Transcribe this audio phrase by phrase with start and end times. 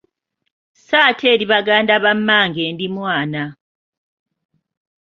[0.79, 3.43] Sso ate eri Baganda ba mmange ndi mwana.